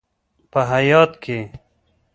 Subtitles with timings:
[0.51, 1.37] په هیات کې: